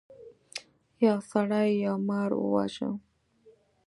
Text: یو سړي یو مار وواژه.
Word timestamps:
یو 1.05 1.17
سړي 1.31 1.67
یو 1.85 1.95
مار 2.07 2.29
وواژه. 2.37 2.89